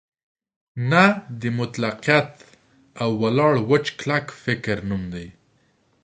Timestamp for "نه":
0.91-1.03